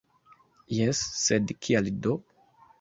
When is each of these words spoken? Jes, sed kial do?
Jes, 0.77 1.03
sed 1.27 1.55
kial 1.67 1.95
do? 2.07 2.19